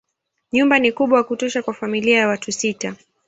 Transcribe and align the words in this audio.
Nyumba 0.51 0.79
ni 0.79 0.91
kubwa 0.91 1.23
kutosha 1.23 1.61
kwa 1.63 1.73
familia 1.73 2.17
ya 2.19 2.27
watu 2.27 2.51
sita. 2.51 2.95